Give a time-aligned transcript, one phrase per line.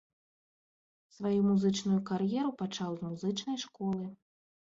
[1.15, 4.09] Сваю музычную кар'еру пачаў з музычнай школы.